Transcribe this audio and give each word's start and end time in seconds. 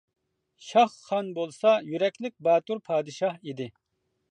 شاھ 0.67 0.95
خان 1.09 1.27
بولسا 1.35 1.73
يۈرەكلىك، 1.91 2.35
باتۇر 2.49 2.83
پادىشاھ 2.91 3.39
ئىدى. 3.45 3.71